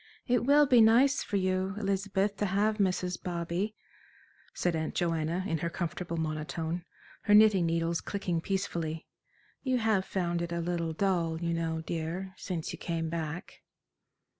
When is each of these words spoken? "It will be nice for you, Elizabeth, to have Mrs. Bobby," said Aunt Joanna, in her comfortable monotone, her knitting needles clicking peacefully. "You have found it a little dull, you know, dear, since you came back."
"It 0.25 0.45
will 0.45 0.65
be 0.65 0.81
nice 0.81 1.21
for 1.21 1.37
you, 1.37 1.75
Elizabeth, 1.77 2.35
to 2.37 2.47
have 2.47 2.77
Mrs. 2.79 3.21
Bobby," 3.21 3.75
said 4.51 4.75
Aunt 4.75 4.95
Joanna, 4.95 5.43
in 5.45 5.59
her 5.59 5.69
comfortable 5.69 6.17
monotone, 6.17 6.85
her 7.25 7.35
knitting 7.35 7.67
needles 7.67 8.01
clicking 8.01 8.41
peacefully. 8.41 9.05
"You 9.61 9.77
have 9.77 10.03
found 10.03 10.41
it 10.41 10.51
a 10.51 10.59
little 10.59 10.93
dull, 10.93 11.39
you 11.39 11.53
know, 11.53 11.81
dear, 11.81 12.33
since 12.35 12.73
you 12.73 12.79
came 12.79 13.09
back." 13.11 13.61